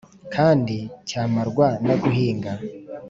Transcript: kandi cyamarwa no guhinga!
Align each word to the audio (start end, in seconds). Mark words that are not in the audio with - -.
kandi 0.35 0.77
cyamarwa 1.09 1.67
no 1.87 1.95
guhinga! 2.01 2.51